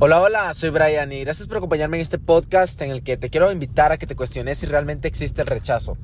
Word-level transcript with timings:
Hola, 0.00 0.20
hola, 0.20 0.54
soy 0.54 0.70
Brian 0.70 1.10
y 1.10 1.24
gracias 1.24 1.48
por 1.48 1.56
acompañarme 1.56 1.96
en 1.96 2.02
este 2.02 2.20
podcast 2.20 2.80
en 2.82 2.92
el 2.92 3.02
que 3.02 3.16
te 3.16 3.30
quiero 3.30 3.50
invitar 3.50 3.90
a 3.90 3.96
que 3.96 4.06
te 4.06 4.14
cuestiones 4.14 4.58
si 4.58 4.66
realmente 4.66 5.08
existe 5.08 5.40
el 5.40 5.48
rechazo. 5.48 5.98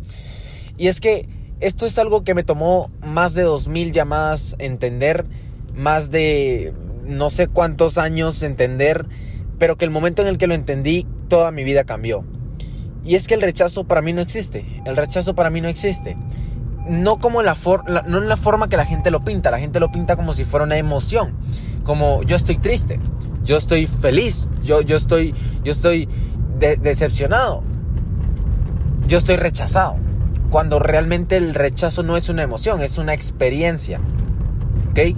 Y 0.77 0.89
es 0.89 0.99
que 1.01 1.29
esto 1.61 1.87
es 1.87 1.97
algo 1.97 2.25
que 2.25 2.35
me 2.35 2.43
tomó 2.43 2.91
más 3.07 3.35
de 3.35 3.47
2.000 3.47 3.93
llamadas 3.93 4.57
entender, 4.59 5.27
más 5.77 6.11
de 6.11 6.75
no 7.05 7.31
sé 7.31 7.47
cuántos 7.47 7.97
años 7.97 8.43
entender, 8.43 9.07
pero 9.61 9.77
que 9.77 9.85
el 9.85 9.93
momento 9.93 10.23
en 10.23 10.29
el 10.29 10.39
que 10.39 10.49
lo 10.49 10.55
entendí, 10.55 11.07
toda 11.29 11.53
mi 11.53 11.63
vida 11.63 11.85
cambió. 11.85 12.25
Y 13.05 13.15
es 13.15 13.29
que 13.29 13.35
el 13.35 13.43
rechazo 13.43 13.85
para 13.85 14.03
mí 14.03 14.13
no 14.13 14.23
existe. 14.23 14.83
El 14.85 14.97
rechazo 14.97 15.37
para 15.37 15.51
mí 15.51 15.61
no 15.61 15.69
existe. 15.69 16.17
No 16.89 17.21
como 17.21 17.43
la, 17.43 17.57
no 18.09 18.19
en 18.19 18.29
la 18.29 18.37
forma 18.37 18.69
que 18.69 18.77
la 18.77 18.87
gente 18.87 19.13
lo 19.13 19.23
pinta. 19.23 19.53
La 19.53 19.61
gente 19.61 19.79
lo 19.79 19.93
pinta 19.93 20.17
como 20.17 20.33
si 20.33 20.45
fuera 20.45 20.65
una 20.65 20.79
emoción. 20.79 21.37
Como 21.85 22.23
yo 22.25 22.35
estoy 22.35 22.57
triste, 22.59 22.99
yo 23.45 23.57
estoy 23.57 23.87
feliz, 23.87 24.49
yo, 24.63 24.81
yo 24.81 24.97
estoy, 24.97 25.35
yo 25.63 25.73
estoy 25.73 26.09
decepcionado, 26.59 27.63
yo 29.07 29.19
estoy 29.19 29.37
rechazado. 29.37 29.97
Cuando 30.51 30.79
realmente 30.79 31.37
el 31.37 31.55
rechazo 31.55 32.03
no 32.03 32.17
es 32.17 32.29
una 32.29 32.43
emoción, 32.43 32.81
es 32.81 32.99
una 32.99 33.13
experiencia. 33.13 34.01
¿Ok? 34.91 35.17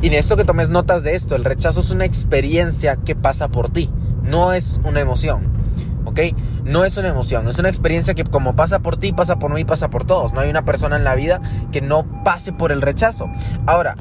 Y 0.00 0.14
esto 0.14 0.36
que 0.36 0.44
tomes 0.44 0.70
notas 0.70 1.02
de 1.02 1.14
esto, 1.14 1.36
el 1.36 1.44
rechazo 1.44 1.80
es 1.80 1.90
una 1.90 2.04
experiencia 2.04 2.96
que 2.96 3.14
pasa 3.14 3.48
por 3.48 3.70
ti, 3.70 3.90
no 4.22 4.52
es 4.52 4.80
una 4.84 5.00
emoción. 5.00 5.58
¿Ok? 6.04 6.20
No 6.64 6.84
es 6.84 6.96
una 6.96 7.08
emoción, 7.08 7.48
es 7.48 7.58
una 7.58 7.68
experiencia 7.68 8.14
que 8.14 8.24
como 8.24 8.56
pasa 8.56 8.80
por 8.80 8.96
ti, 8.96 9.12
pasa 9.12 9.38
por 9.38 9.52
mí, 9.52 9.64
pasa 9.64 9.90
por 9.90 10.04
todos. 10.06 10.32
No 10.32 10.40
hay 10.40 10.48
una 10.48 10.64
persona 10.64 10.96
en 10.96 11.04
la 11.04 11.14
vida 11.14 11.40
que 11.70 11.82
no 11.82 12.06
pase 12.24 12.52
por 12.52 12.72
el 12.72 12.80
rechazo. 12.80 13.28
Ahora, 13.66 13.96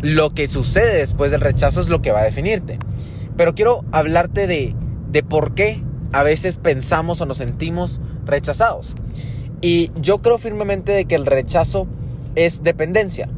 lo 0.00 0.30
que 0.30 0.48
sucede 0.48 0.98
después 0.98 1.30
del 1.30 1.40
rechazo 1.40 1.80
es 1.80 1.88
lo 1.88 2.02
que 2.02 2.12
va 2.12 2.20
a 2.20 2.24
definirte. 2.24 2.78
Pero 3.36 3.54
quiero 3.54 3.84
hablarte 3.92 4.46
de, 4.46 4.74
de 5.10 5.22
por 5.22 5.54
qué 5.54 5.82
a 6.12 6.22
veces 6.22 6.56
pensamos 6.56 7.20
o 7.20 7.26
nos 7.26 7.38
sentimos 7.38 8.00
rechazados. 8.24 8.94
Y 9.60 9.90
yo 10.00 10.18
creo 10.18 10.38
firmemente 10.38 10.92
de 10.92 11.04
que 11.04 11.14
el 11.14 11.26
rechazo 11.26 11.86
es 12.34 12.62
dependencia. 12.62 13.28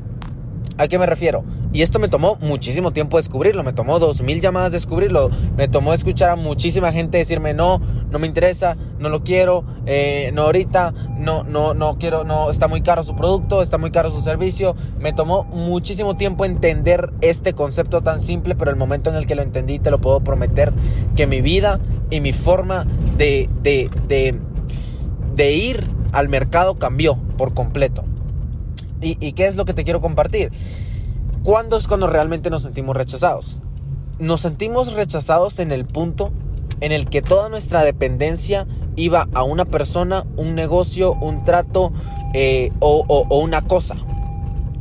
¿A 0.79 0.89
qué 0.89 0.99
me 0.99 1.07
refiero? 1.07 1.45
Y 1.73 1.83
esto 1.83 2.01
me 2.01 2.09
tomó 2.09 2.37
muchísimo 2.41 2.93
tiempo 2.93 3.17
descubrirlo, 3.17 3.63
me 3.63 3.73
tomó 3.73 4.01
dos 4.01 4.23
mil 4.23 4.41
llamadas 4.41 4.73
descubrirlo, 4.73 5.31
me 5.57 5.69
tomó 5.69 5.95
escuchar 5.95 6.31
a 6.31 6.37
muchísima 6.37 6.91
gente 6.91 7.19
decirme 7.19 7.55
no, 7.55 7.81
no 8.11 8.19
me 8.19 8.27
interesa, 8.27 8.77
no 8.99 9.09
lo 9.09 9.23
quiero, 9.23 9.65
eh, 9.87 10.31
no 10.35 10.43
ahorita, 10.43 10.93
no, 11.17 11.45
no, 11.45 11.73
no 11.75 11.97
quiero, 11.99 12.25
no, 12.25 12.51
está 12.51 12.67
muy 12.67 12.83
caro 12.83 13.05
su 13.05 13.15
producto, 13.15 13.63
está 13.63 13.79
muy 13.79 13.93
caro 13.93 14.11
su 14.11 14.21
servicio. 14.21 14.75
Me 14.99 15.13
tomó 15.13 15.45
muchísimo 15.45 16.17
tiempo 16.17 16.45
entender 16.45 17.13
este 17.21 17.53
concepto 17.53 18.03
tan 18.03 18.21
simple, 18.21 18.57
pero 18.57 18.73
el 18.73 18.77
momento 18.77 19.11
en 19.11 19.17
el 19.17 19.27
que 19.27 19.37
lo 19.37 19.43
entendí 19.43 19.79
te 19.79 19.93
lo 19.93 20.01
puedo 20.01 20.25
prometer 20.25 20.73
que 21.15 21.29
mi 21.29 21.41
vida 21.41 21.79
y 22.11 22.21
mi 22.21 22.33
forma 22.33 22.85
de, 23.17 23.49
de, 23.63 23.89
de, 25.37 25.53
ir 25.53 25.87
al 26.13 26.29
mercado 26.29 26.75
cambió 26.75 27.17
por 27.39 27.55
completo. 27.55 28.05
¿Y, 29.01 29.17
¿Y 29.25 29.33
qué 29.33 29.47
es 29.47 29.55
lo 29.55 29.65
que 29.65 29.73
te 29.73 29.85
quiero 29.85 30.01
compartir? 30.01 30.51
¿Cuándo 31.43 31.79
es 31.79 31.87
cuando 31.87 32.07
realmente 32.07 32.51
nos 32.51 32.63
sentimos 32.63 32.97
rechazados? 32.97 33.59
Nos 34.19 34.43
sentimos 34.43 34.93
rechazados 34.93 35.59
en 35.59 35.73
el 35.73 35.87
punto 35.87 36.33
en 36.81 36.93
el 36.93 37.09
que 37.09 37.23
toda 37.23 37.49
nuestra 37.49 37.83
dependencia 37.83 38.67
iba 38.97 39.29
a 39.33 39.43
una 39.43 39.65
persona, 39.65 40.27
un 40.37 40.55
negocio, 40.55 41.15
un 41.15 41.45
trato 41.45 41.93
eh, 42.35 42.73
o, 42.81 43.27
una 43.43 43.63
cosa 43.63 43.97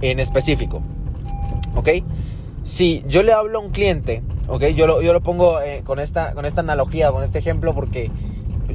en 0.01 0.19
específico. 0.19 0.81
¿Ok? 1.75 1.89
Si 2.63 3.03
yo 3.07 3.23
le 3.23 3.31
hablo 3.31 3.59
a 3.59 3.61
un 3.61 3.71
cliente, 3.71 4.21
¿ok? 4.47 4.65
Yo 4.67 4.85
lo, 4.85 5.01
yo 5.01 5.13
lo 5.13 5.21
pongo 5.21 5.61
eh, 5.61 5.81
con, 5.85 5.99
esta, 5.99 6.33
con 6.33 6.45
esta 6.45 6.61
analogía, 6.61 7.11
con 7.11 7.23
este 7.23 7.39
ejemplo, 7.39 7.73
porque 7.73 8.11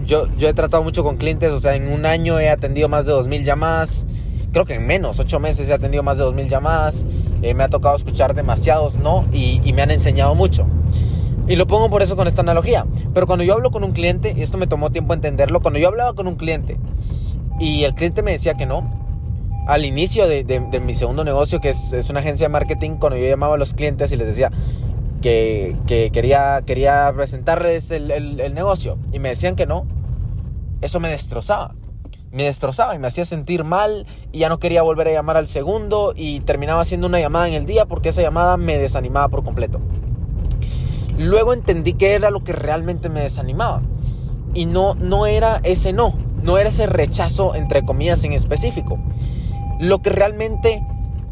yo, 0.06 0.27
yo 0.37 0.49
he 0.49 0.55
tratado 0.55 0.83
mucho 0.83 1.05
con 1.05 1.16
clientes, 1.16 1.51
o 1.51 1.61
sea, 1.61 1.75
en 1.75 1.89
un 1.89 2.06
año 2.06 2.41
he 2.41 2.49
atendido 2.49 2.89
más 2.89 3.06
de 3.06 3.12
2.000 3.12 3.45
llamadas, 3.45 4.06
creo 4.54 4.65
que 4.65 4.75
en 4.75 4.87
menos, 4.87 5.19
8 5.19 5.41
meses 5.41 5.69
he 5.69 5.75
atendido 5.75 6.03
más 6.03 6.16
de 6.16 6.25
2.000 6.25 6.48
llamadas, 6.48 7.04
eh, 7.42 7.54
me 7.54 7.65
ha 7.65 7.69
tocado 7.69 7.97
escuchar 7.97 8.34
demasiados 8.34 8.98
no 8.98 9.26
y, 9.32 9.60
y 9.65 9.72
me 9.75 9.82
han 9.82 9.91
enseñado 9.91 10.34
mucho. 10.34 10.65
Y 11.48 11.56
lo 11.56 11.66
pongo 11.66 11.91
por 11.91 12.03
eso 12.03 12.16
con 12.16 12.28
esta 12.28 12.41
analogía. 12.41 12.87
Pero 13.12 13.26
cuando 13.26 13.44
yo 13.44 13.53
hablo 13.53 13.70
con 13.70 13.84
un 13.84 13.92
cliente, 13.92 14.32
y 14.34 14.41
esto 14.41 14.56
me 14.56 14.66
tomó 14.66 14.91
tiempo 14.91 15.12
entenderlo, 15.12 15.60
cuando 15.60 15.78
yo 15.81 15.88
hablaba 15.88 16.15
con 16.15 16.28
un 16.28 16.37
cliente 16.37 16.78
y 17.60 17.84
el 17.84 17.94
cliente 17.94 18.22
me 18.22 18.31
decía 18.31 18.54
que 18.54 18.65
no, 18.65 18.88
al 19.66 19.84
inicio 19.84 20.28
de, 20.28 20.44
de, 20.44 20.81
mi 20.81 20.94
segundo 20.94 21.25
negocio, 21.25 21.60
que 21.60 21.71
es, 21.71 21.92
es, 21.92 22.09
una 22.09 22.21
agencia 22.21 22.47
de 22.47 22.53
marketing, 22.53 22.92
cuando 22.92 23.19
yo 23.19 23.26
llamaba 23.26 23.54
a 23.54 23.59
los 23.59 23.75
clientes 23.75 24.12
y 24.12 24.16
les 24.16 24.28
decía 24.28 24.53
que, 25.21 25.76
que 25.86 26.10
quería, 26.12 26.62
quería 26.65 27.12
presentarles 27.15 27.91
el, 27.91 28.10
el, 28.10 28.41
el 28.41 28.54
negocio 28.54 28.98
y 29.12 29.19
me 29.19 29.31
decían 29.31 29.56
que 29.56 29.66
no, 29.66 29.84
eso 30.81 31.00
me 31.00 31.09
destrozaba 31.09 31.75
me 32.34 32.45
destrozaba 32.45 32.95
y 32.95 32.99
me 32.99 33.06
hacía 33.06 33.25
sentir 33.25 33.62
mal 33.65 34.06
y 34.33 34.41
ya 34.41 34.49
no 34.49 34.59
quería 34.59 34.83
volver 34.83 35.09
a 35.09 35.12
llamar 35.12 35.37
al 35.37 35.47
segundo 35.47 36.12
y 36.17 36.41
terminaba 36.41 36.83
haciendo 36.83 37.06
una 37.06 37.21
llamada 37.21 37.49
en 37.49 37.55
el 37.55 37.65
día 37.65 37.87
porque 37.87 38.09
esa 38.09 38.22
llamada 38.22 38.56
me 38.56 38.77
desanimaba 38.77 39.28
por 39.28 39.45
completo. 39.45 39.81
Luego 41.17 41.53
entendí 41.53 41.93
que 41.93 42.15
era 42.15 42.31
lo 42.31 42.43
que 42.43 42.53
realmente 42.53 43.09
me 43.09 43.21
desanimaba 43.21 43.83
y 44.53 44.67
no, 44.67 44.95
no 44.97 45.27
era 45.27 45.61
ese 45.62 45.93
no, 45.93 46.19
no 46.43 46.59
era 46.59 46.71
ese 46.71 46.87
rechazo 46.87 47.55
entre 47.55 47.84
comillas 47.84 48.25
en 48.25 48.33
específico. 48.33 48.99
Lo 49.78 50.03
que 50.03 50.11
realmente, 50.11 50.83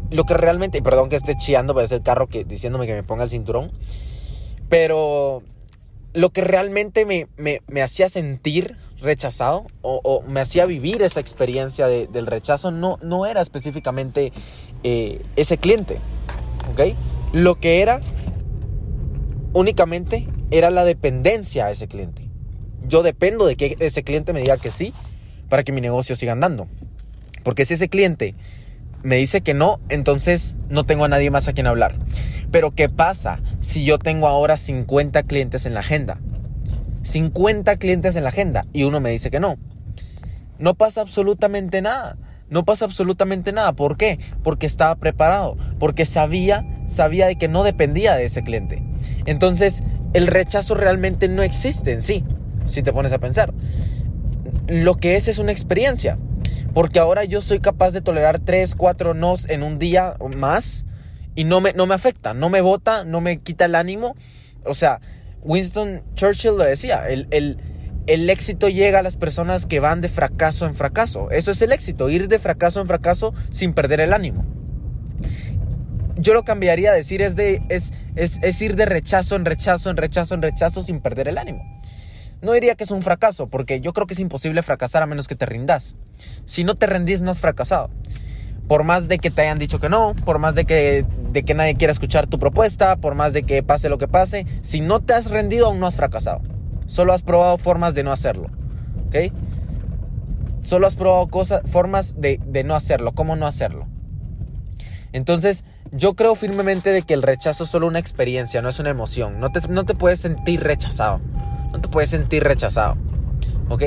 lo 0.09 0.23
que 0.23 0.35
realmente, 0.35 0.77
y 0.77 0.81
perdón 0.81 1.09
que 1.09 1.17
esté 1.17 1.35
chillando, 1.35 1.75
parece 1.75 1.95
el 1.95 2.01
carro 2.01 2.27
que, 2.27 2.45
diciéndome 2.45 2.87
que 2.87 2.93
me 2.93 3.03
ponga 3.03 3.25
el 3.25 3.29
cinturón, 3.29 3.71
pero 4.69 5.43
lo 6.13 6.29
que 6.29 6.41
realmente 6.41 7.05
me, 7.05 7.27
me, 7.37 7.81
hacía 7.81 8.07
sentir 8.07 8.77
rechazado 9.03 9.65
o, 9.81 10.23
me 10.27 10.39
hacía 10.39 10.65
vivir 10.65 11.01
esa 11.01 11.19
experiencia 11.19 11.87
del 11.87 12.25
rechazo 12.25 12.71
no, 12.71 12.97
no 13.01 13.25
era 13.25 13.41
específicamente 13.41 14.31
eh, 14.83 15.21
ese 15.35 15.57
cliente, 15.57 15.99
¿ok? 16.71 16.95
Lo 17.33 17.59
que 17.59 17.81
era 17.81 18.01
únicamente 19.53 20.27
era 20.51 20.71
la 20.71 20.85
dependencia 20.85 21.65
a 21.65 21.71
ese 21.71 21.87
cliente. 21.87 22.29
Yo 22.87 23.03
dependo 23.03 23.45
de 23.45 23.55
que 23.55 23.75
ese 23.79 24.03
cliente 24.03 24.33
me 24.33 24.41
diga 24.41 24.57
que 24.57 24.71
sí 24.71 24.93
para 25.49 25.63
que 25.63 25.71
mi 25.71 25.81
negocio 25.81 26.15
siga 26.15 26.33
andando. 26.33 26.67
Porque 27.43 27.65
si 27.65 27.75
ese 27.75 27.89
cliente 27.89 28.35
me 29.03 29.17
dice 29.17 29.41
que 29.41 29.53
no, 29.53 29.79
entonces 29.89 30.55
no 30.69 30.85
tengo 30.85 31.05
a 31.05 31.09
nadie 31.09 31.29
más 31.29 31.47
a 31.47 31.53
quien 31.53 31.67
hablar. 31.67 31.95
Pero 32.51 32.71
¿qué 32.71 32.89
pasa 32.89 33.39
si 33.61 33.83
yo 33.83 33.99
tengo 33.99 34.27
ahora 34.27 34.57
50 34.57 35.23
clientes 35.23 35.65
en 35.65 35.73
la 35.73 35.81
agenda? 35.81 36.19
50 37.03 37.77
clientes 37.77 38.15
en 38.15 38.23
la 38.23 38.29
agenda 38.29 38.65
y 38.73 38.83
uno 38.83 38.99
me 38.99 39.11
dice 39.11 39.29
que 39.31 39.39
no. 39.39 39.57
No 40.59 40.75
pasa 40.75 41.01
absolutamente 41.01 41.81
nada. 41.81 42.17
No 42.49 42.65
pasa 42.65 42.85
absolutamente 42.85 43.51
nada. 43.51 43.73
¿Por 43.73 43.97
qué? 43.97 44.19
Porque 44.43 44.65
estaba 44.65 44.95
preparado. 44.95 45.57
Porque 45.79 46.05
sabía, 46.05 46.65
sabía 46.87 47.27
de 47.27 47.37
que 47.37 47.47
no 47.47 47.63
dependía 47.63 48.15
de 48.15 48.25
ese 48.25 48.43
cliente. 48.43 48.83
Entonces, 49.25 49.83
el 50.13 50.27
rechazo 50.27 50.75
realmente 50.75 51.27
no 51.27 51.41
existe 51.41 51.91
en 51.91 52.01
sí, 52.01 52.23
si 52.67 52.83
te 52.83 52.93
pones 52.93 53.11
a 53.11 53.19
pensar. 53.19 53.53
Lo 54.67 54.95
que 54.95 55.15
es 55.15 55.27
es 55.27 55.39
una 55.39 55.51
experiencia. 55.51 56.17
Porque 56.73 56.99
ahora 56.99 57.23
yo 57.23 57.41
soy 57.41 57.59
capaz 57.59 57.91
de 57.91 58.01
tolerar 58.01 58.39
3, 58.39 58.75
4 58.75 59.13
nos 59.13 59.49
en 59.49 59.63
un 59.63 59.79
día 59.79 60.17
más 60.37 60.85
y 61.35 61.43
no 61.43 61.61
me, 61.61 61.73
no 61.73 61.85
me 61.85 61.95
afecta, 61.95 62.33
no 62.33 62.49
me 62.49 62.61
bota, 62.61 63.03
no 63.03 63.21
me 63.21 63.39
quita 63.39 63.65
el 63.65 63.75
ánimo. 63.75 64.15
O 64.65 64.75
sea, 64.75 65.01
Winston 65.43 66.03
Churchill 66.15 66.57
lo 66.57 66.63
decía, 66.63 67.07
el, 67.07 67.27
el, 67.31 67.57
el 68.07 68.29
éxito 68.29 68.69
llega 68.69 68.99
a 68.99 69.01
las 69.03 69.17
personas 69.17 69.65
que 69.65 69.79
van 69.79 70.01
de 70.01 70.09
fracaso 70.09 70.65
en 70.65 70.75
fracaso. 70.75 71.31
Eso 71.31 71.51
es 71.51 71.61
el 71.61 71.71
éxito, 71.71 72.09
ir 72.09 72.27
de 72.27 72.39
fracaso 72.39 72.81
en 72.81 72.87
fracaso 72.87 73.33
sin 73.51 73.73
perder 73.73 73.99
el 73.99 74.13
ánimo. 74.13 74.45
Yo 76.17 76.33
lo 76.33 76.43
cambiaría 76.43 76.91
a 76.91 76.93
decir 76.93 77.21
es, 77.21 77.35
de, 77.35 77.61
es, 77.69 77.91
es, 78.15 78.39
es 78.41 78.61
ir 78.61 78.75
de 78.75 78.85
rechazo 78.85 79.35
en 79.35 79.45
rechazo, 79.45 79.89
en 79.89 79.97
rechazo, 79.97 80.35
en 80.35 80.41
rechazo 80.41 80.83
sin 80.83 81.01
perder 81.01 81.27
el 81.27 81.37
ánimo. 81.37 81.63
No 82.41 82.51
diría 82.51 82.75
que 82.75 82.83
es 82.83 82.91
un 82.91 83.01
fracaso, 83.01 83.47
porque 83.47 83.79
yo 83.79 83.93
creo 83.93 84.05
que 84.05 84.13
es 84.13 84.19
imposible 84.19 84.61
fracasar 84.63 85.01
a 85.01 85.05
menos 85.05 85.27
que 85.27 85.35
te 85.35 85.45
rindas. 85.45 85.95
Si 86.45 86.65
no 86.65 86.75
te 86.75 86.87
rendís, 86.87 87.21
no 87.21 87.31
has 87.31 87.39
fracasado. 87.39 87.89
Por 88.67 88.83
más 88.83 89.07
de 89.07 89.19
que 89.19 89.29
te 89.29 89.41
hayan 89.41 89.57
dicho 89.57 89.79
que 89.79 89.89
no, 89.89 90.15
por 90.25 90.39
más 90.39 90.55
de 90.55 90.65
que, 90.65 91.05
de 91.31 91.43
que 91.43 91.53
nadie 91.53 91.75
quiera 91.75 91.91
escuchar 91.91 92.27
tu 92.27 92.39
propuesta, 92.39 92.95
por 92.95 93.15
más 93.15 93.33
de 93.33 93.43
que 93.43 93.61
pase 93.61 93.89
lo 93.89 93.97
que 93.97 94.07
pase, 94.07 94.45
si 94.61 94.81
no 94.81 95.01
te 95.01 95.13
has 95.13 95.29
rendido 95.29 95.67
aún 95.67 95.79
no 95.79 95.87
has 95.87 95.95
fracasado. 95.95 96.41
Solo 96.85 97.13
has 97.13 97.23
probado 97.23 97.57
formas 97.57 97.93
de 97.93 98.03
no 98.03 98.11
hacerlo. 98.11 98.49
¿Ok? 99.07 99.33
Solo 100.63 100.87
has 100.87 100.95
probado 100.95 101.27
cosas, 101.27 101.61
formas 101.69 102.19
de, 102.19 102.39
de 102.45 102.63
no 102.63 102.75
hacerlo, 102.75 103.11
cómo 103.13 103.35
no 103.35 103.47
hacerlo. 103.47 103.87
Entonces, 105.11 105.65
yo 105.91 106.15
creo 106.15 106.35
firmemente 106.35 106.91
de 106.91 107.03
que 107.03 107.13
el 107.13 107.21
rechazo 107.21 107.65
es 107.65 107.69
solo 107.69 107.85
una 107.85 107.99
experiencia, 107.99 108.61
no 108.61 108.69
es 108.69 108.79
una 108.79 108.89
emoción. 108.89 109.39
No 109.39 109.51
te, 109.51 109.67
no 109.67 109.85
te 109.85 109.93
puedes 109.93 110.19
sentir 110.19 110.61
rechazado. 110.63 111.21
No 111.71 111.79
te 111.79 111.87
puedes 111.87 112.09
sentir 112.09 112.43
rechazado. 112.43 112.97
¿Ok? 113.69 113.83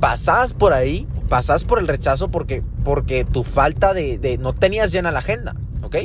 Pasás 0.00 0.54
por 0.54 0.72
ahí, 0.72 1.06
pasás 1.28 1.62
por 1.62 1.78
el 1.78 1.86
rechazo 1.86 2.30
porque, 2.30 2.64
porque 2.84 3.24
tu 3.24 3.44
falta 3.44 3.94
de, 3.94 4.38
no 4.40 4.54
tenías 4.54 4.92
llena 4.92 5.10
la 5.10 5.20
agenda. 5.20 5.54
¿Ok? 5.82 5.96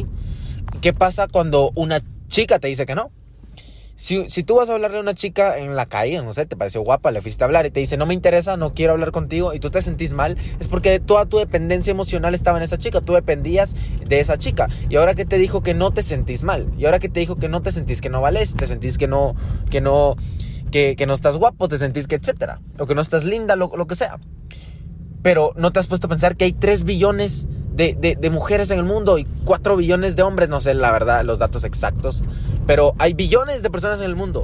¿Qué 0.81 0.93
pasa 0.93 1.27
cuando 1.27 1.71
una 1.75 2.01
chica 2.27 2.59
te 2.59 2.67
dice 2.67 2.85
que 2.85 2.95
no? 2.95 3.11
Si, 3.97 4.29
si, 4.29 4.43
tú 4.43 4.55
vas 4.55 4.69
a 4.69 4.73
hablarle 4.73 4.97
a 4.97 5.01
una 5.01 5.13
chica 5.13 5.57
en 5.57 5.73
la 5.77 5.85
calle, 5.85 6.21
no 6.21 6.33
sé, 6.33 6.45
te 6.45 6.57
pareció 6.57 6.81
guapa, 6.81 7.11
le 7.11 7.21
fuiste 7.21 7.45
a 7.45 7.47
hablar 7.47 7.65
y 7.65 7.71
te 7.71 7.79
dice, 7.79 7.95
no 7.95 8.05
me 8.05 8.13
interesa, 8.13 8.57
no 8.57 8.73
quiero 8.73 8.91
hablar 8.91 9.11
contigo, 9.11 9.53
y 9.53 9.59
tú 9.61 9.71
te 9.71 9.81
sentís 9.81 10.11
mal, 10.11 10.35
es 10.59 10.67
porque 10.67 10.99
toda 10.99 11.27
tu 11.27 11.37
dependencia 11.37 11.91
emocional 11.91 12.35
estaba 12.35 12.57
en 12.57 12.65
esa 12.65 12.77
chica, 12.77 12.99
tú 12.99 13.13
dependías 13.13 13.77
de 14.05 14.19
esa 14.19 14.37
chica. 14.37 14.67
Y 14.89 14.97
ahora 14.97 15.15
que 15.15 15.23
te 15.23 15.37
dijo 15.37 15.63
que 15.63 15.73
no 15.73 15.91
te 15.91 16.03
sentís 16.03 16.43
mal, 16.43 16.67
y 16.77 16.85
ahora 16.85 16.99
que 16.99 17.07
te 17.07 17.21
dijo 17.21 17.37
que 17.37 17.47
no 17.47 17.61
te 17.61 17.71
sentís 17.71 18.01
que 18.01 18.09
no 18.09 18.19
vales, 18.19 18.53
te 18.55 18.67
sentís 18.67 18.97
que 18.97 19.07
no, 19.07 19.33
que 19.69 19.79
no, 19.79 20.17
que, 20.71 21.05
no 21.07 21.13
estás 21.13 21.37
guapo, 21.37 21.69
te 21.69 21.77
sentís 21.77 22.05
que 22.07 22.15
etcétera, 22.15 22.59
o 22.77 22.87
que 22.87 22.95
no 22.95 23.01
estás 23.01 23.23
linda, 23.23 23.55
lo 23.55 23.87
que 23.87 23.95
sea. 23.95 24.19
Pero 25.25 25.53
no 25.55 25.71
te 25.71 25.79
has 25.79 25.87
puesto 25.87 26.05
a 26.05 26.09
pensar 26.11 26.37
que 26.37 26.45
hay 26.45 26.53
3 26.53 26.83
billones 26.83 27.47
de, 27.73 27.95
de, 28.21 28.29
mujeres 28.29 28.69
en 28.69 28.77
el 28.77 28.83
mundo 28.83 29.17
y 29.17 29.25
4 29.45 29.75
billones 29.75 30.15
de 30.15 30.21
hombres, 30.21 30.49
no 30.49 30.61
sé 30.61 30.75
la 30.75 30.91
verdad, 30.91 31.25
los 31.25 31.39
datos 31.39 31.63
exactos, 31.63 32.21
pero 32.67 32.93
hay 32.99 33.15
billones 33.15 33.63
de 33.63 33.71
personas 33.71 33.97
en 33.97 34.05
el 34.05 34.15
mundo. 34.15 34.43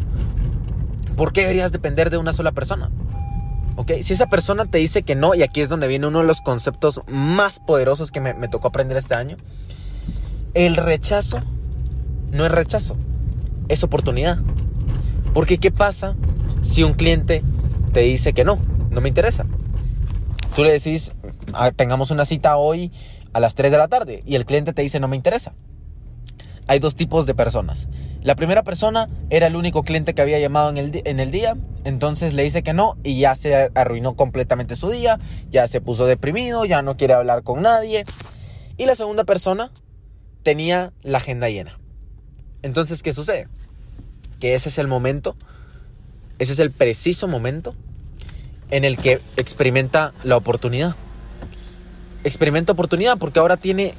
¿Por 1.15 1.33
qué 1.33 1.41
deberías 1.41 1.71
depender 1.71 2.09
de 2.09 2.17
una 2.17 2.33
sola 2.33 2.51
persona? 2.51 2.89
¿Ok? 3.75 3.91
Si 4.01 4.13
esa 4.13 4.25
persona 4.25 4.65
te 4.65 4.79
dice 4.79 5.03
que 5.03 5.13
no, 5.13 5.35
y 5.35 5.43
aquí 5.43 5.61
es 5.61 5.69
donde 5.69 5.87
viene 5.87 6.07
uno 6.07 6.21
de 6.21 6.25
los 6.25 6.41
conceptos 6.41 7.01
más 7.05 7.59
poderosos 7.59 8.09
que 8.09 8.19
me, 8.19 8.33
me 8.33 8.47
tocó 8.47 8.69
aprender 8.69 8.97
este 8.97 9.13
año, 9.13 9.37
el 10.55 10.77
rechazo 10.77 11.41
no 12.31 12.43
es 12.43 12.51
rechazo, 12.51 12.95
es 13.67 13.83
oportunidad. 13.83 14.39
Porque 15.31 15.59
¿qué 15.59 15.69
pasa 15.69 16.15
si 16.63 16.81
un 16.81 16.93
cliente 16.93 17.43
te 17.93 17.99
dice 17.99 18.33
que 18.33 18.43
no, 18.43 18.57
no 18.89 18.99
me 18.99 19.09
interesa? 19.09 19.45
Tú 20.55 20.63
le 20.63 20.71
decís, 20.73 21.13
ah, 21.53 21.71
tengamos 21.71 22.11
una 22.11 22.25
cita 22.25 22.57
hoy 22.57 22.91
a 23.33 23.39
las 23.39 23.55
3 23.55 23.71
de 23.71 23.77
la 23.77 23.87
tarde 23.87 24.21
y 24.25 24.35
el 24.35 24.45
cliente 24.45 24.73
te 24.73 24.81
dice 24.81 24.99
no 24.99 25.07
me 25.07 25.15
interesa. 25.15 25.53
Hay 26.67 26.79
dos 26.79 26.95
tipos 26.95 27.25
de 27.25 27.33
personas. 27.33 27.87
La 28.21 28.35
primera 28.35 28.63
persona 28.63 29.09
era 29.29 29.47
el 29.47 29.55
único 29.55 29.83
cliente 29.83 30.13
que 30.13 30.21
había 30.21 30.39
llamado 30.39 30.69
en 30.69 30.77
el, 30.77 31.01
en 31.05 31.19
el 31.19 31.31
día, 31.31 31.57
entonces 31.85 32.33
le 32.33 32.43
dice 32.43 32.63
que 32.63 32.73
no 32.73 32.97
y 33.03 33.19
ya 33.19 33.35
se 33.35 33.71
arruinó 33.73 34.15
completamente 34.15 34.75
su 34.75 34.89
día, 34.89 35.19
ya 35.49 35.67
se 35.67 35.81
puso 35.81 36.05
deprimido, 36.05 36.65
ya 36.65 36.81
no 36.81 36.97
quiere 36.97 37.13
hablar 37.13 37.43
con 37.43 37.61
nadie. 37.61 38.03
Y 38.77 38.85
la 38.85 38.95
segunda 38.95 39.23
persona 39.23 39.71
tenía 40.43 40.91
la 41.01 41.17
agenda 41.17 41.49
llena. 41.49 41.79
Entonces, 42.61 43.01
¿qué 43.01 43.13
sucede? 43.13 43.47
Que 44.39 44.53
ese 44.53 44.69
es 44.69 44.77
el 44.77 44.87
momento, 44.87 45.35
ese 46.39 46.53
es 46.53 46.59
el 46.59 46.71
preciso 46.71 47.27
momento 47.27 47.73
en 48.71 48.85
el 48.85 48.97
que 48.97 49.21
experimenta 49.37 50.13
la 50.23 50.37
oportunidad. 50.37 50.95
Experimenta 52.23 52.73
oportunidad 52.73 53.17
porque 53.17 53.39
ahora 53.39 53.57
tiene 53.57 53.93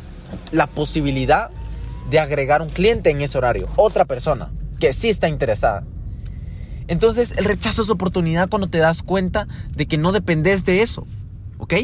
la 0.50 0.66
posibilidad 0.66 1.50
de 2.10 2.18
agregar 2.18 2.62
un 2.62 2.68
cliente 2.68 3.10
en 3.10 3.20
ese 3.20 3.38
horario, 3.38 3.68
otra 3.76 4.04
persona 4.04 4.50
que 4.80 4.92
sí 4.92 5.08
está 5.08 5.28
interesada. 5.28 5.84
Entonces 6.88 7.34
el 7.36 7.44
rechazo 7.44 7.82
es 7.82 7.90
oportunidad 7.90 8.48
cuando 8.48 8.68
te 8.68 8.78
das 8.78 9.02
cuenta 9.02 9.46
de 9.74 9.86
que 9.86 9.98
no 9.98 10.10
dependes 10.10 10.64
de 10.64 10.82
eso. 10.82 11.06
¿Ok? 11.58 11.74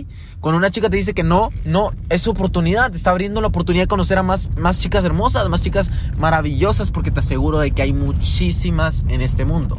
Cuando 0.40 0.58
una 0.58 0.72
chica 0.72 0.90
te 0.90 0.96
dice 0.96 1.14
que 1.14 1.22
no, 1.22 1.50
no, 1.64 1.92
es 2.08 2.26
oportunidad, 2.26 2.90
te 2.90 2.96
está 2.96 3.10
abriendo 3.10 3.40
la 3.40 3.46
oportunidad 3.46 3.84
de 3.84 3.88
conocer 3.88 4.18
a 4.18 4.24
más, 4.24 4.50
más 4.56 4.80
chicas 4.80 5.04
hermosas, 5.04 5.48
más 5.48 5.62
chicas 5.62 5.88
maravillosas, 6.16 6.90
porque 6.90 7.12
te 7.12 7.20
aseguro 7.20 7.60
de 7.60 7.70
que 7.70 7.82
hay 7.82 7.92
muchísimas 7.92 9.04
en 9.08 9.20
este 9.20 9.44
mundo. 9.44 9.78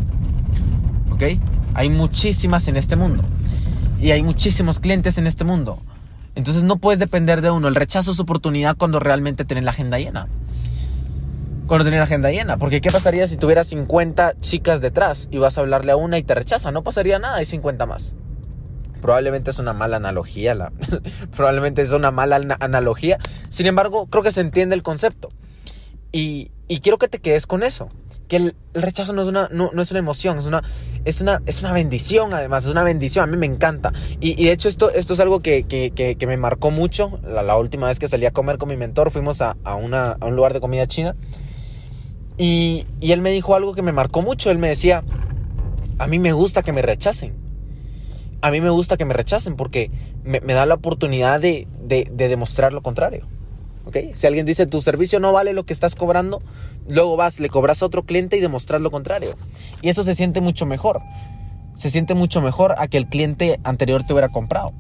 ¿Ok? 1.12 1.24
Hay 1.80 1.90
muchísimas 1.90 2.68
en 2.68 2.76
este 2.76 2.98
mundo. 2.98 3.24
Y 4.02 4.12
hay 4.12 4.22
muchísimos 4.22 4.81
clientes 4.81 5.18
en 5.18 5.28
este 5.28 5.46
mundo. 5.46 5.80
Entonces 6.36 6.64
no 6.64 6.76
puedes 6.76 7.00
depender 7.00 7.42
de 7.42 7.52
uno. 7.52 7.70
El 7.70 7.76
rechazo 7.76 8.12
es 8.12 8.20
oportunidad 8.20 8.76
cuando 8.76 9.00
realmente 9.00 9.46
tienes 9.46 9.64
la 9.64 9.72
agenda 9.72 9.98
llena. 9.98 10.28
Cuando 11.68 11.86
tienes 11.86 12.00
la 12.00 12.04
agenda 12.04 12.31
llena. 12.31 12.58
Porque 12.58 12.81
¿qué 12.81 12.92
pasaría 12.92 13.30
si 13.30 13.38
tuvieras 13.38 13.68
50 13.68 14.42
chicas 14.42 14.81
detrás 14.81 15.30
y 15.31 15.38
vas 15.38 15.58
a 15.58 15.62
hablarle 15.62 15.94
a 15.94 15.96
una 15.96 16.18
y 16.18 16.24
te 16.24 16.36
rechaza? 16.36 16.70
No 16.74 16.84
pasaría 16.84 17.18
nada, 17.18 17.38
hay 17.38 17.46
50 17.46 17.86
más. 17.86 18.14
Probablemente 19.02 19.52
es 19.52 19.60
una 19.60 19.72
mala 19.72 19.96
analogía. 19.96 20.56
La... 20.56 20.74
Probablemente 21.38 21.82
es 21.82 21.92
una 21.92 22.12
mala 22.12 22.58
analogía. 22.60 23.20
Sin 23.48 23.68
embargo, 23.68 24.08
creo 24.08 24.22
que 24.22 24.34
se 24.34 24.42
entiende 24.42 24.75
el 24.75 24.84
concepto. 24.84 25.30
Y, 26.12 26.52
y 26.68 26.82
quiero 26.82 26.98
que 26.98 27.08
te 27.08 27.20
quedes 27.20 27.48
con 27.48 27.64
eso 27.64 27.90
que 28.30 28.38
el, 28.38 28.56
rechazo 28.74 29.12
no 29.12 29.24
es 29.24 29.28
una, 29.28 29.50
no, 29.52 29.72
no, 29.74 29.81
es 29.81 29.90
una 29.92 30.00
emoción, 30.00 30.38
es 30.38 30.46
una, 30.46 30.64
es, 31.04 31.20
una, 31.20 31.42
es 31.48 31.62
una 31.62 31.74
bendición 31.74 32.34
además, 32.34 32.64
es 32.64 32.72
una 32.72 32.84
bendición, 32.84 33.24
a 33.24 33.28
mí 33.28 33.36
me 33.36 33.48
encanta. 33.48 33.92
Y, 34.22 34.46
de 34.46 34.52
hecho 34.52 34.70
esto, 34.70 34.92
esto 34.92 35.16
es 35.16 35.20
algo 35.20 35.42
que, 35.42 35.64
que, 35.64 35.92
que, 35.92 36.16
que 36.16 36.28
me 36.28 36.38
marcó 36.38 36.72
mucho. 36.72 37.20
La, 37.28 37.42
la, 37.42 37.58
última 37.58 37.88
vez 37.88 38.00
que 38.00 38.08
salí 38.08 38.26
a 38.28 38.31
comer 38.31 38.58
con 38.60 38.70
mi 38.70 38.78
mentor 38.78 39.12
fuimos 39.12 39.42
a, 39.42 39.58
a, 39.64 39.76
una, 39.76 40.12
a 40.12 40.26
un 40.28 40.36
lugar 40.36 40.54
de 40.54 40.62
comida 40.62 40.88
china. 40.88 41.16
Y, 42.38 42.86
y, 43.02 43.12
él 43.12 43.22
me 43.22 43.31
dijo 43.31 43.56
algo 43.56 43.74
que 43.74 43.81
me 43.81 43.92
marcó 43.92 44.22
mucho. 44.22 44.52
Él 44.52 44.60
me 44.60 44.70
decía, 44.70 45.04
a 45.98 46.08
mí 46.08 46.20
me 46.20 46.32
gusta 46.32 46.62
que 46.62 46.72
me 46.72 46.84
rechacen. 46.84 47.34
A 48.42 48.52
mí 48.52 48.62
me 48.62 48.70
gusta 48.70 48.96
que 48.96 49.06
me 49.06 49.14
rechacen 49.16 49.58
porque 49.58 49.92
me, 50.24 50.40
me 50.40 50.54
da 50.54 50.68
la 50.68 50.75
oportunidad 50.75 51.42
de, 51.42 51.68
de, 51.82 52.08
de 52.14 52.28
demostrar 52.30 52.74
lo 52.74 52.82
contrario. 52.82 53.25
¿Okay? 53.89 54.12
Si 54.13 54.27
alguien 54.27 54.45
dice 54.45 54.68
tu 54.68 54.83
servicio 54.83 55.19
no 55.19 55.33
vale 55.33 55.53
lo 55.53 55.65
que 55.65 55.74
estás 55.74 55.95
cobrando, 55.95 56.44
luego 56.88 57.18
vas, 57.18 57.39
le 57.39 57.50
cobras 57.50 57.81
a 57.81 57.88
otro 57.88 58.03
cliente 58.03 58.38
y 58.38 58.39
demostras 58.39 58.81
lo 58.81 58.91
contrario. 58.91 59.36
Y 59.81 59.89
eso 59.89 60.03
se 60.03 60.13
siente 60.13 60.41
mucho 60.41 60.68
mejor. 60.68 61.01
Se 61.74 61.89
siente 61.89 62.13
mucho 62.13 62.39
mejor 62.39 62.75
a 62.77 62.88
que 62.88 62.97
el 62.97 63.07
cliente 63.07 63.59
anterior 63.63 64.06
te 64.06 64.13
hubiera 64.13 64.30
comprado. 64.30 64.74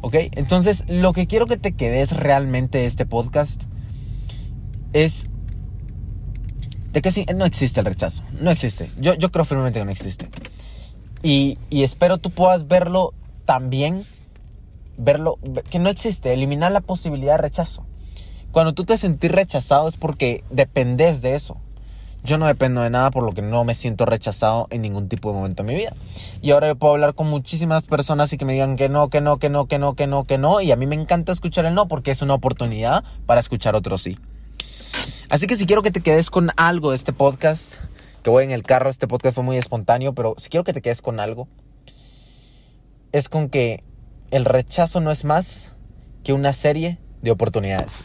¿Ok? 0.00 0.16
Entonces, 0.32 0.82
lo 0.88 1.12
que 1.12 1.28
quiero 1.28 1.46
que 1.46 1.56
te 1.56 1.76
quedes 1.76 2.10
realmente 2.10 2.78
de 2.78 2.86
este 2.86 3.06
podcast 3.06 3.62
es 4.92 5.26
de 6.92 7.00
que 7.00 7.34
no 7.34 7.44
existe 7.44 7.78
el 7.78 7.86
rechazo. 7.86 8.24
No 8.40 8.50
existe. 8.50 8.90
Yo, 8.98 9.14
yo 9.14 9.30
creo 9.30 9.44
firmemente 9.44 9.78
que 9.78 9.84
no 9.84 9.92
existe. 9.92 10.28
Y, 11.22 11.56
y 11.70 11.84
espero 11.84 12.18
tú 12.18 12.30
puedas 12.30 12.66
verlo 12.66 13.14
también. 13.44 14.02
Verlo, 14.98 15.38
que 15.70 15.78
no 15.78 15.88
existe. 15.88 16.32
Eliminar 16.32 16.72
la 16.72 16.80
posibilidad 16.80 17.34
de 17.34 17.42
rechazo. 17.42 17.86
Cuando 18.54 18.72
tú 18.72 18.84
te 18.84 18.96
sentís 18.96 19.32
rechazado 19.32 19.88
es 19.88 19.96
porque 19.96 20.44
dependes 20.48 21.20
de 21.22 21.34
eso. 21.34 21.56
Yo 22.22 22.38
no 22.38 22.46
dependo 22.46 22.82
de 22.82 22.88
nada 22.88 23.10
por 23.10 23.24
lo 23.24 23.32
que 23.32 23.42
no 23.42 23.64
me 23.64 23.74
siento 23.74 24.06
rechazado 24.06 24.68
en 24.70 24.82
ningún 24.82 25.08
tipo 25.08 25.30
de 25.30 25.34
momento 25.34 25.64
de 25.64 25.72
mi 25.72 25.74
vida. 25.74 25.92
Y 26.40 26.52
ahora 26.52 26.68
yo 26.68 26.76
puedo 26.76 26.92
hablar 26.92 27.14
con 27.14 27.26
muchísimas 27.26 27.82
personas 27.82 28.32
y 28.32 28.38
que 28.38 28.44
me 28.44 28.52
digan 28.52 28.76
que 28.76 28.88
no, 28.88 29.08
que 29.08 29.20
no, 29.20 29.40
que 29.40 29.48
no, 29.48 29.66
que 29.66 29.80
no, 29.80 29.96
que 29.96 30.06
no, 30.06 30.22
que 30.22 30.38
no. 30.38 30.60
Y 30.60 30.70
a 30.70 30.76
mí 30.76 30.86
me 30.86 30.94
encanta 30.94 31.32
escuchar 31.32 31.64
el 31.64 31.74
no 31.74 31.88
porque 31.88 32.12
es 32.12 32.22
una 32.22 32.34
oportunidad 32.34 33.02
para 33.26 33.40
escuchar 33.40 33.74
otro 33.74 33.98
sí. 33.98 34.20
Así 35.30 35.48
que 35.48 35.56
si 35.56 35.66
quiero 35.66 35.82
que 35.82 35.90
te 35.90 36.00
quedes 36.00 36.30
con 36.30 36.52
algo 36.56 36.90
de 36.90 36.96
este 36.96 37.12
podcast, 37.12 37.74
que 38.22 38.30
voy 38.30 38.44
en 38.44 38.52
el 38.52 38.62
carro, 38.62 38.88
este 38.88 39.08
podcast 39.08 39.34
fue 39.34 39.42
muy 39.42 39.56
espontáneo, 39.56 40.14
pero 40.14 40.36
si 40.38 40.48
quiero 40.48 40.62
que 40.62 40.72
te 40.72 40.80
quedes 40.80 41.02
con 41.02 41.18
algo, 41.18 41.48
es 43.10 43.28
con 43.28 43.48
que 43.48 43.82
el 44.30 44.44
rechazo 44.44 45.00
no 45.00 45.10
es 45.10 45.24
más 45.24 45.74
que 46.22 46.32
una 46.32 46.52
serie 46.52 47.00
de 47.20 47.32
oportunidades. 47.32 48.04